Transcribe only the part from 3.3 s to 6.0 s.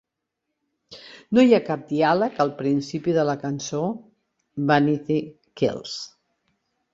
la cançó "Vanity Kills".